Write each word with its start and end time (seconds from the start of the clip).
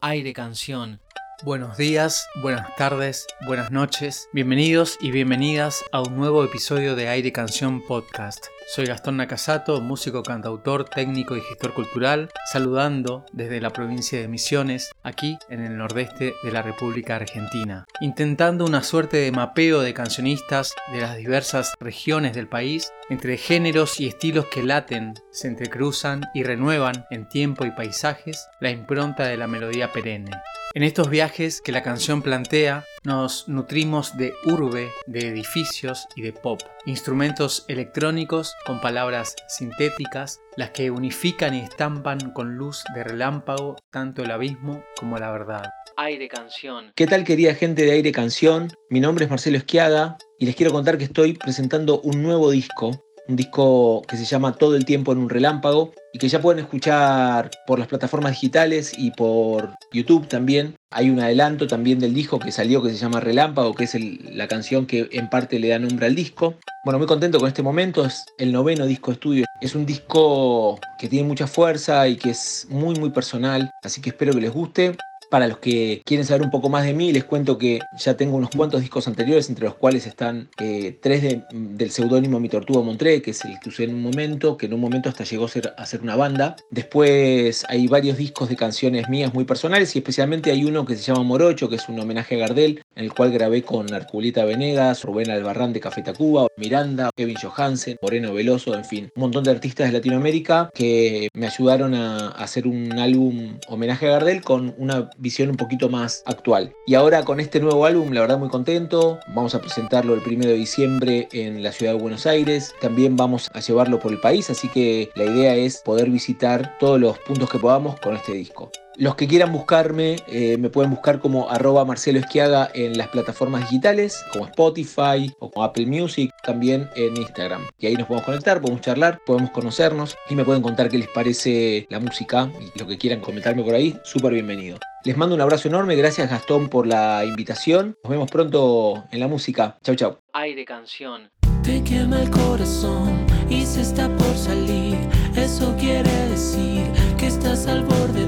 Aire 0.00 0.32
Canción. 0.32 1.00
Buenos 1.44 1.76
días, 1.76 2.26
buenas 2.42 2.74
tardes, 2.74 3.28
buenas 3.46 3.70
noches, 3.70 4.28
bienvenidos 4.32 4.98
y 5.00 5.12
bienvenidas 5.12 5.84
a 5.92 6.02
un 6.02 6.16
nuevo 6.16 6.42
episodio 6.42 6.96
de 6.96 7.08
Aire 7.08 7.30
Canción 7.30 7.80
Podcast. 7.86 8.46
Soy 8.66 8.86
Gastón 8.86 9.18
Nakasato, 9.18 9.80
músico, 9.80 10.24
cantautor, 10.24 10.84
técnico 10.84 11.36
y 11.36 11.40
gestor 11.40 11.74
cultural, 11.74 12.28
saludando 12.50 13.24
desde 13.32 13.60
la 13.60 13.70
provincia 13.70 14.20
de 14.20 14.26
Misiones, 14.26 14.90
aquí 15.04 15.38
en 15.48 15.60
el 15.60 15.78
nordeste 15.78 16.34
de 16.42 16.50
la 16.50 16.62
República 16.62 17.14
Argentina, 17.14 17.84
intentando 18.00 18.64
una 18.64 18.82
suerte 18.82 19.18
de 19.18 19.30
mapeo 19.30 19.80
de 19.80 19.94
cancionistas 19.94 20.74
de 20.92 21.00
las 21.00 21.16
diversas 21.16 21.74
regiones 21.78 22.34
del 22.34 22.48
país, 22.48 22.92
entre 23.10 23.36
géneros 23.36 24.00
y 24.00 24.08
estilos 24.08 24.46
que 24.46 24.64
laten, 24.64 25.14
se 25.30 25.46
entrecruzan 25.46 26.24
y 26.34 26.42
renuevan 26.42 27.06
en 27.10 27.28
tiempo 27.28 27.64
y 27.64 27.70
paisajes 27.70 28.48
la 28.60 28.70
impronta 28.70 29.28
de 29.28 29.36
la 29.36 29.46
melodía 29.46 29.92
perenne. 29.92 30.32
En 30.78 30.84
estos 30.84 31.10
viajes 31.10 31.60
que 31.60 31.72
la 31.72 31.82
canción 31.82 32.22
plantea, 32.22 32.84
nos 33.02 33.48
nutrimos 33.48 34.16
de 34.16 34.32
urbe, 34.44 34.92
de 35.08 35.26
edificios 35.26 36.06
y 36.14 36.22
de 36.22 36.32
pop, 36.32 36.60
instrumentos 36.86 37.64
electrónicos 37.66 38.54
con 38.64 38.80
palabras 38.80 39.34
sintéticas, 39.48 40.40
las 40.56 40.70
que 40.70 40.92
unifican 40.92 41.56
y 41.56 41.62
estampan 41.62 42.30
con 42.30 42.54
luz 42.54 42.84
de 42.94 43.02
relámpago 43.02 43.74
tanto 43.90 44.22
el 44.22 44.30
abismo 44.30 44.84
como 44.94 45.18
la 45.18 45.32
verdad. 45.32 45.64
Aire 45.96 46.28
Canción. 46.28 46.92
¿Qué 46.94 47.08
tal 47.08 47.24
querida 47.24 47.56
gente 47.56 47.84
de 47.84 47.90
Aire 47.90 48.12
Canción? 48.12 48.70
Mi 48.88 49.00
nombre 49.00 49.24
es 49.24 49.30
Marcelo 49.30 49.56
Esquiaga 49.56 50.16
y 50.38 50.46
les 50.46 50.54
quiero 50.54 50.70
contar 50.70 50.96
que 50.96 51.02
estoy 51.02 51.32
presentando 51.32 52.00
un 52.02 52.22
nuevo 52.22 52.52
disco 52.52 53.04
un 53.28 53.36
disco 53.36 54.02
que 54.08 54.16
se 54.16 54.24
llama 54.24 54.54
Todo 54.54 54.74
el 54.74 54.84
tiempo 54.84 55.12
en 55.12 55.18
un 55.18 55.28
relámpago 55.28 55.92
y 56.12 56.18
que 56.18 56.28
ya 56.28 56.40
pueden 56.40 56.64
escuchar 56.64 57.50
por 57.66 57.78
las 57.78 57.88
plataformas 57.88 58.32
digitales 58.32 58.92
y 58.96 59.10
por 59.10 59.74
YouTube 59.92 60.26
también. 60.26 60.74
Hay 60.90 61.10
un 61.10 61.20
adelanto 61.20 61.66
también 61.66 61.98
del 61.98 62.14
disco 62.14 62.38
que 62.38 62.50
salió 62.50 62.82
que 62.82 62.90
se 62.90 62.96
llama 62.96 63.20
Relámpago, 63.20 63.74
que 63.74 63.84
es 63.84 63.94
la 64.34 64.48
canción 64.48 64.86
que 64.86 65.08
en 65.12 65.28
parte 65.28 65.58
le 65.58 65.68
da 65.68 65.78
nombre 65.78 66.06
al 66.06 66.14
disco. 66.14 66.54
Bueno, 66.84 66.98
muy 66.98 67.06
contento 67.06 67.38
con 67.38 67.48
este 67.48 67.62
momento, 67.62 68.06
es 68.06 68.24
el 68.38 68.52
noveno 68.52 68.86
disco 68.86 69.12
estudio. 69.12 69.44
Es 69.60 69.74
un 69.74 69.84
disco 69.84 70.80
que 70.98 71.08
tiene 71.08 71.28
mucha 71.28 71.46
fuerza 71.46 72.08
y 72.08 72.16
que 72.16 72.30
es 72.30 72.66
muy 72.70 72.94
muy 72.94 73.10
personal, 73.10 73.70
así 73.82 74.00
que 74.00 74.10
espero 74.10 74.32
que 74.32 74.40
les 74.40 74.52
guste. 74.52 74.96
Para 75.30 75.46
los 75.46 75.58
que 75.58 76.02
quieren 76.04 76.24
saber 76.24 76.42
un 76.42 76.50
poco 76.50 76.68
más 76.68 76.84
de 76.84 76.94
mí, 76.94 77.12
les 77.12 77.24
cuento 77.24 77.58
que 77.58 77.80
ya 77.98 78.16
tengo 78.16 78.36
unos 78.36 78.50
cuantos 78.50 78.80
discos 78.80 79.08
anteriores, 79.08 79.48
entre 79.48 79.66
los 79.66 79.74
cuales 79.74 80.06
están 80.06 80.48
eh, 80.58 80.98
tres 81.02 81.42
del 81.52 81.90
seudónimo 81.90 82.40
Mi 82.40 82.48
Tortuga 82.48 82.82
Montré, 82.82 83.20
que 83.20 83.32
es 83.32 83.44
el 83.44 83.58
que 83.60 83.68
usé 83.68 83.84
en 83.84 83.94
un 83.94 84.02
momento, 84.02 84.56
que 84.56 84.66
en 84.66 84.74
un 84.74 84.80
momento 84.80 85.08
hasta 85.08 85.24
llegó 85.24 85.44
a 85.44 85.48
ser, 85.48 85.74
a 85.76 85.86
ser 85.86 86.00
una 86.00 86.16
banda. 86.16 86.56
Después 86.70 87.66
hay 87.68 87.86
varios 87.88 88.16
discos 88.16 88.48
de 88.48 88.56
canciones 88.56 89.08
mías 89.08 89.34
muy 89.34 89.44
personales 89.44 89.94
y 89.94 89.98
especialmente 89.98 90.50
hay 90.50 90.64
uno 90.64 90.86
que 90.86 90.96
se 90.96 91.02
llama 91.02 91.22
Morocho, 91.22 91.68
que 91.68 91.76
es 91.76 91.88
un 91.88 92.00
homenaje 92.00 92.36
a 92.36 92.38
Gardel, 92.38 92.82
en 92.98 93.04
el 93.04 93.14
cual 93.14 93.30
grabé 93.30 93.62
con 93.62 93.94
Arculita 93.94 94.44
Venegas, 94.44 95.04
Rubén 95.04 95.30
Albarrán 95.30 95.72
de 95.72 95.80
Café 95.80 96.02
Tacuba, 96.02 96.48
Miranda, 96.56 97.10
Kevin 97.16 97.36
Johansen, 97.40 97.96
Moreno 98.02 98.34
Veloso, 98.34 98.74
en 98.74 98.84
fin, 98.84 99.12
un 99.14 99.20
montón 99.20 99.44
de 99.44 99.52
artistas 99.52 99.86
de 99.86 99.92
Latinoamérica 99.92 100.70
que 100.74 101.28
me 101.32 101.46
ayudaron 101.46 101.94
a 101.94 102.30
hacer 102.30 102.66
un 102.66 102.98
álbum 102.98 103.58
homenaje 103.68 104.08
a 104.08 104.12
Gardel 104.12 104.42
con 104.42 104.74
una 104.78 105.10
visión 105.16 105.48
un 105.48 105.56
poquito 105.56 105.88
más 105.88 106.24
actual. 106.26 106.72
Y 106.86 106.94
ahora 106.94 107.24
con 107.24 107.38
este 107.38 107.60
nuevo 107.60 107.86
álbum, 107.86 108.12
la 108.12 108.20
verdad 108.20 108.38
muy 108.38 108.48
contento. 108.48 109.20
Vamos 109.28 109.54
a 109.54 109.60
presentarlo 109.60 110.14
el 110.14 110.20
primero 110.20 110.50
de 110.50 110.56
diciembre 110.56 111.28
en 111.32 111.62
la 111.62 111.70
ciudad 111.70 111.92
de 111.92 112.00
Buenos 112.00 112.26
Aires. 112.26 112.74
También 112.80 113.16
vamos 113.16 113.48
a 113.54 113.60
llevarlo 113.60 114.00
por 114.00 114.10
el 114.10 114.18
país, 114.20 114.50
así 114.50 114.68
que 114.68 115.10
la 115.14 115.24
idea 115.24 115.54
es 115.54 115.82
poder 115.84 116.10
visitar 116.10 116.76
todos 116.80 116.98
los 116.98 117.16
puntos 117.20 117.48
que 117.48 117.58
podamos 117.58 118.00
con 118.00 118.16
este 118.16 118.32
disco. 118.32 118.72
Los 118.98 119.14
que 119.14 119.28
quieran 119.28 119.52
buscarme, 119.52 120.16
eh, 120.26 120.56
me 120.58 120.70
pueden 120.70 120.90
buscar 120.90 121.20
como 121.20 121.48
arroba 121.48 121.84
Marcelo 121.84 122.18
Esquiaga 122.18 122.68
en 122.74 122.98
las 122.98 123.06
plataformas 123.06 123.70
digitales, 123.70 124.24
como 124.32 124.46
Spotify 124.46 125.32
o 125.38 125.52
como 125.52 125.64
Apple 125.64 125.86
Music, 125.86 126.32
también 126.42 126.90
en 126.96 127.16
Instagram. 127.16 127.64
Y 127.78 127.86
ahí 127.86 127.94
nos 127.94 128.08
podemos 128.08 128.26
conectar, 128.26 128.60
podemos 128.60 128.80
charlar, 128.80 129.20
podemos 129.24 129.52
conocernos 129.52 130.16
y 130.28 130.34
me 130.34 130.44
pueden 130.44 130.62
contar 130.62 130.88
qué 130.88 130.98
les 130.98 131.06
parece 131.06 131.86
la 131.90 132.00
música 132.00 132.50
y 132.60 132.76
lo 132.76 132.88
que 132.88 132.98
quieran 132.98 133.20
comentarme 133.20 133.62
por 133.62 133.74
ahí, 133.74 133.96
súper 134.02 134.32
bienvenido. 134.32 134.78
Les 135.04 135.16
mando 135.16 135.36
un 135.36 135.42
abrazo 135.42 135.68
enorme, 135.68 135.94
gracias 135.94 136.28
Gastón 136.28 136.68
por 136.68 136.84
la 136.84 137.24
invitación. 137.24 137.96
Nos 138.02 138.10
vemos 138.10 138.28
pronto 138.28 139.04
en 139.12 139.20
la 139.20 139.28
música. 139.28 139.78
Chau, 139.84 139.94
chau. 139.94 140.18
Aire 140.32 140.64
Canción. 140.64 141.30
Te 141.62 141.84
quema 141.84 142.20
el 142.20 142.30
corazón 142.30 143.24
y 143.48 143.64
se 143.64 143.82
está 143.82 144.08
por 144.16 144.34
salir. 144.34 144.96
Eso 145.36 145.72
quiere 145.78 146.10
decir 146.30 146.90
que 147.16 147.28
estás 147.28 147.68
al 147.68 147.84
borde 147.84 148.26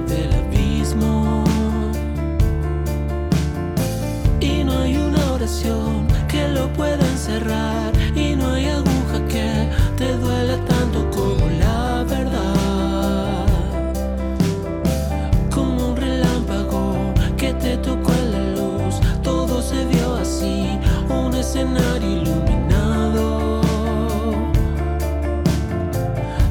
escenario 21.50 22.22
iluminado. 22.22 23.60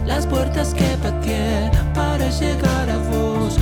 Las 0.05 0.27
puertas 0.27 0.73
que 0.73 0.97
pateé 1.01 1.71
para 1.95 2.29
llegar 2.29 2.89
a 2.89 2.97
vos, 3.09 3.57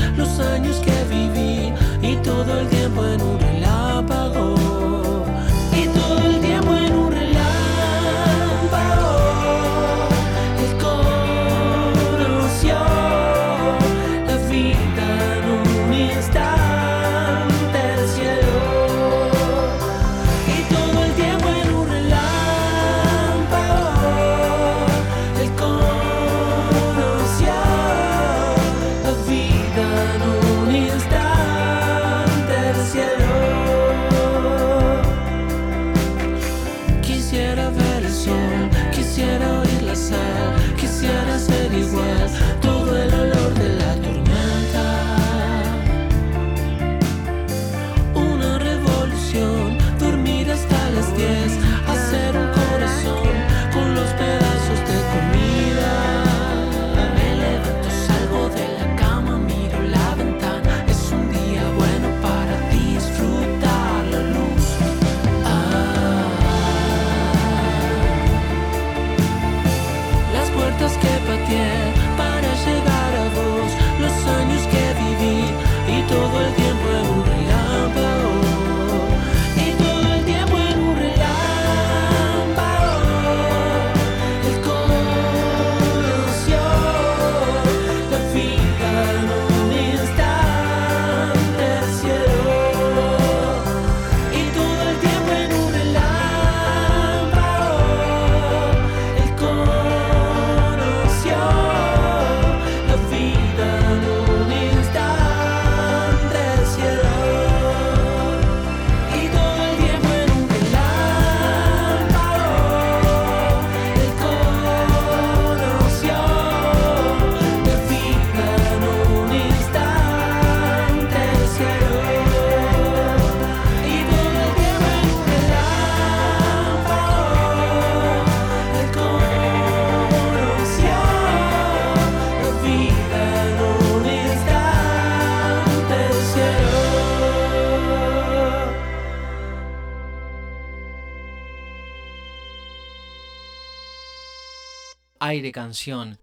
aire 145.27 145.51
canción, 145.51 146.19